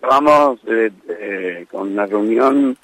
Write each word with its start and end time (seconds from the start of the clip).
Vamos 0.00 0.60
eh, 0.66 1.66
con 1.70 1.92
una 1.92 2.06
reunión 2.06 2.76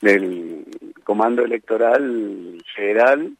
del 0.00 0.64
Comando 1.04 1.44
Electoral 1.44 2.62
Federal, 2.74 3.32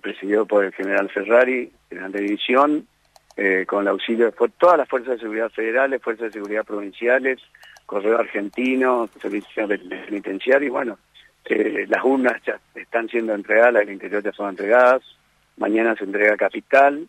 presidido 0.00 0.46
por 0.46 0.64
el 0.64 0.72
general 0.72 1.08
Ferrari, 1.10 1.70
general 1.88 2.12
de 2.12 2.20
división, 2.20 2.86
eh, 3.36 3.64
con 3.66 3.82
el 3.82 3.88
auxilio 3.88 4.30
de 4.30 4.48
todas 4.58 4.78
las 4.78 4.88
fuerzas 4.88 5.14
de 5.14 5.20
seguridad 5.20 5.50
federales, 5.50 6.02
fuerzas 6.02 6.26
de 6.26 6.32
seguridad 6.32 6.64
provinciales, 6.64 7.40
Correo 7.84 8.18
Argentino, 8.18 9.08
Servicio 9.20 9.68
Penitenciario, 9.68 10.68
y 10.68 10.70
bueno, 10.70 10.98
eh, 11.44 11.86
las 11.88 12.04
urnas 12.04 12.42
ya 12.44 12.58
están 12.74 13.08
siendo 13.08 13.34
entregadas, 13.34 13.74
las 13.74 13.86
del 13.86 13.94
interior 13.94 14.22
ya 14.22 14.32
son 14.32 14.50
entregadas, 14.50 15.02
mañana 15.56 15.94
se 15.96 16.04
entrega 16.04 16.36
Capital, 16.36 17.06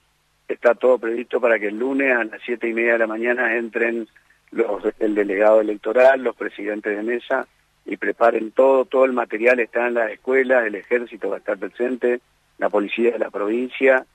está 0.47 0.75
todo 0.75 0.97
previsto 0.97 1.41
para 1.41 1.59
que 1.59 1.67
el 1.67 1.79
lunes 1.79 2.15
a 2.15 2.23
las 2.23 2.41
siete 2.45 2.67
y 2.67 2.73
media 2.73 2.93
de 2.93 2.99
la 2.99 3.07
mañana 3.07 3.55
entren 3.55 4.07
los, 4.51 4.83
el 4.99 5.15
delegado 5.15 5.61
electoral, 5.61 6.23
los 6.23 6.35
presidentes 6.35 6.95
de 6.95 7.03
mesa 7.03 7.47
y 7.85 7.97
preparen 7.97 8.51
todo, 8.51 8.85
todo 8.85 9.05
el 9.05 9.13
material 9.13 9.59
está 9.59 9.87
en 9.87 9.95
las 9.95 10.11
escuelas, 10.11 10.65
el 10.65 10.75
ejército 10.75 11.29
va 11.29 11.35
a 11.35 11.39
estar 11.39 11.57
presente, 11.57 12.19
la 12.57 12.69
policía 12.69 13.11
de 13.11 13.19
la 13.19 13.29
provincia, 13.29 14.05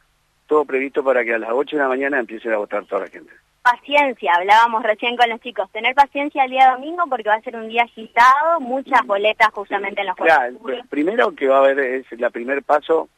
todo 0.47 0.65
previsto 0.65 1.03
para 1.03 1.25
que 1.25 1.35
a 1.35 1.39
las 1.39 1.51
8 1.53 1.77
de 1.77 1.83
la 1.83 1.89
mañana 1.89 2.19
empiece 2.19 2.53
a 2.53 2.59
votar 2.59 2.85
toda 2.85 3.03
la 3.03 3.11
gente. 3.11 3.33
Paciencia, 3.63 4.33
hablábamos 4.35 4.83
recién 4.83 5.17
con 5.17 5.31
los 5.31 5.41
chicos, 5.41 5.71
tener 5.71 5.95
paciencia 5.95 6.45
el 6.45 6.51
día 6.51 6.73
domingo 6.73 7.05
porque 7.09 7.29
va 7.29 7.37
a 7.37 7.41
ser 7.43 7.57
un 7.57 7.69
día 7.69 7.85
agitado, 7.85 8.61
muchas 8.61 9.07
boletas 9.07 9.49
justamente 9.53 10.01
en 10.01 10.09
los 10.09 10.17
juegos. 10.17 10.87
primero 10.91 11.35
que 11.35 11.47
va 11.47 11.57
a 11.57 11.61
haber 11.61 11.79
es 11.79 12.11
el 12.11 12.31
primer 12.33 12.63
paso 12.65 13.09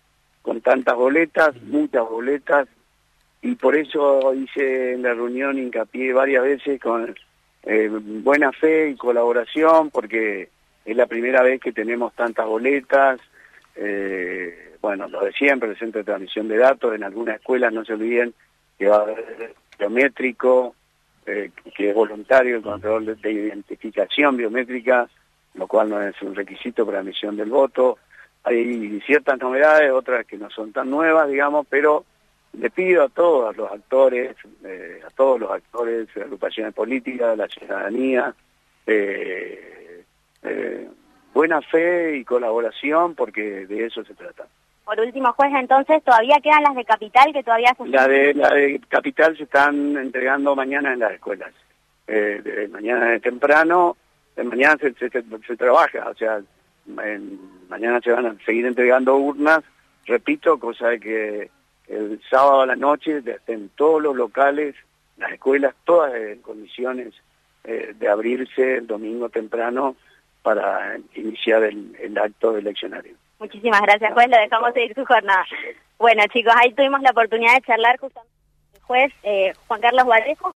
con 0.43 0.61
tantas 0.61 0.95
boletas, 0.95 1.57
muchas 1.63 2.07
boletas, 2.09 2.69
y 3.45 3.57
por 3.57 3.77
eso 3.77 4.33
hice 4.33 4.95
en 4.95 5.03
la 5.03 5.13
reunión 5.13 5.59
hincapié 5.59 6.15
varias 6.15 6.45
veces 6.45 6.81
con 6.81 7.15
eh, 7.63 7.91
buena 7.91 8.51
fe 8.53 8.89
y 8.89 8.97
colaboración, 8.97 9.91
porque 9.91 10.49
es 10.83 10.97
la 10.97 11.05
primera 11.05 11.43
vez 11.43 11.61
que 11.61 11.71
tenemos 11.71 12.15
tantas 12.15 12.47
boletas, 12.47 13.21
eh, 13.77 14.77
bueno, 14.81 15.09
lo 15.09 15.23
de 15.27 15.33
siempre, 15.33 15.69
el 15.69 15.79
centro 15.79 15.99
de 15.99 16.07
transmisión 16.07 16.49
de 16.49 16.57
datos, 16.57 16.95
en 16.95 17.05
algunas 17.05 17.37
escuelas 17.37 17.71
no 17.71 17.85
se 17.85 17.93
olviden 17.93 18.33
que 18.79 18.89
va 18.89 18.97
a 18.97 19.03
haber 19.03 19.55
biométrico, 19.79 20.75
eh, 21.27 21.51
que 21.77 21.91
es 21.91 21.95
voluntario 21.95 22.57
el 22.57 22.63
control 22.63 23.15
de, 23.21 23.31
identificación 23.31 24.39
biométrica, 24.39 25.07
lo 25.53 25.67
cual 25.67 25.91
no 25.91 26.01
es 26.01 26.21
un 26.23 26.35
requisito 26.35 26.87
para 26.87 26.99
la 26.99 27.03
emisión 27.03 27.37
del 27.37 27.51
voto. 27.51 27.99
Hay 28.43 29.03
ciertas 29.05 29.39
novedades, 29.39 29.93
otras 29.93 30.25
que 30.25 30.39
no 30.39 30.49
son 30.49 30.73
tan 30.73 30.89
nuevas, 30.89 31.29
digamos, 31.29 31.67
pero 31.69 32.07
le 32.59 32.71
pido 32.71 33.05
a 33.05 33.09
todos 33.09 33.57
los 33.57 33.71
actores, 33.71 34.37
eh, 34.65 35.01
a 35.07 35.11
todos 35.11 35.41
los 35.41 35.51
actores, 35.51 36.09
agrupaciones 36.17 36.75
políticas, 36.75 37.37
la 37.37 37.49
ciudadanía, 37.49 38.35
eh, 38.87 40.05
eh, 40.43 40.89
buena 41.33 41.61
fe 41.63 42.17
y 42.17 42.25
colaboración 42.25 43.15
porque 43.15 43.67
de 43.67 43.87
eso 43.87 44.05
se 44.05 44.15
trata. 44.15 44.47
Por 44.85 45.01
último, 45.01 45.33
juez, 45.33 45.51
entonces, 45.55 46.03
¿todavía 46.05 46.41
quedan 46.43 46.63
las 46.63 46.75
de 46.75 46.85
Capital 46.85 47.33
que 47.33 47.43
todavía 47.43 47.75
se... 47.75 47.89
La 47.89 48.07
de, 48.07 48.35
la 48.35 48.51
de 48.53 48.81
Capital 48.89 49.37
se 49.37 49.45
están 49.45 49.97
entregando 49.97 50.55
mañana 50.55 50.93
en 50.93 50.99
las 50.99 51.13
escuelas. 51.13 51.53
de 52.07 52.69
mañana 52.71 53.07
de 53.07 53.21
temprano, 53.21 53.97
de 54.37 54.45
mañana 54.45 54.77
se, 54.79 54.93
se, 54.93 55.57
trabaja, 55.57 56.11
o 56.11 56.15
sea, 56.15 56.43
mañana 57.69 58.01
se 58.03 58.13
van 58.13 58.27
a 58.27 58.37
seguir 58.45 58.67
entregando 58.67 59.17
urnas, 59.17 59.61
repito, 60.05 60.59
cosa 60.59 60.89
de 60.89 61.01
que 61.01 61.51
el 61.89 62.21
sábado 62.31 62.63
a 62.63 62.67
la 62.67 62.77
noche 62.77 63.23
en 63.47 63.69
todos 63.71 64.03
los 64.03 64.17
locales, 64.17 64.75
las 65.17 65.33
escuelas, 65.33 65.75
todas 65.85 66.15
en 66.15 66.41
condiciones 66.41 67.15
eh, 67.65 67.95
de 67.99 68.09
abrirse 68.09 68.77
el 68.77 68.87
domingo 68.87 69.29
temprano 69.29 69.97
para 70.43 70.99
iniciar 71.15 71.63
el, 71.63 72.19
acto 72.19 72.57
eleccionario. 72.57 73.15
Muchísimas 73.39 73.81
gracias, 73.81 74.13
juez. 74.13 74.29
Lo 74.29 74.37
dejamos 74.37 74.75
seguir 74.75 74.95
su 74.95 75.05
jornada. 75.05 75.47
Bueno, 75.99 76.23
chicos, 76.33 76.53
ahí 76.57 76.73
tuvimos 76.75 77.01
la 77.01 77.11
oportunidad 77.11 77.55
de 77.55 77.63
charlar 77.63 77.99
justamente 77.99 78.35
con 78.37 78.75
el 78.75 78.83
juez 78.83 79.13
eh, 79.23 79.53
Juan 79.67 79.81
Carlos 79.81 80.07
Vallejo. 80.07 80.53